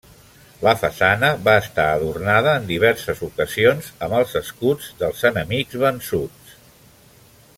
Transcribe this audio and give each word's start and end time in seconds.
La 0.67 0.71
façana 0.83 1.27
va 1.47 1.53
estar 1.63 1.85
adornada 1.97 2.55
en 2.61 2.65
diverses 2.71 3.21
ocasions 3.29 3.91
amb 4.07 4.17
els 4.21 4.35
escuts 4.41 4.89
dels 5.03 5.23
enemics 5.33 5.81
vençuts. 5.87 6.57